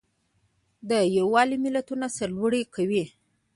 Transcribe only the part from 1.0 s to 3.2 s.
یووالی ملتونه سرلوړي کوي.